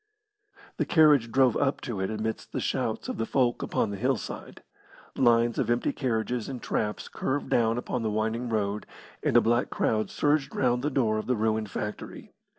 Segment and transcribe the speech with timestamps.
[0.77, 4.63] The carriage drove up to it amidst the shouts of the folk upon the hillside.
[5.15, 8.87] Lines of empty carriages and traps curved down upon the winding road,
[9.21, 12.33] and a black crowd surged round the door of the ruined factory.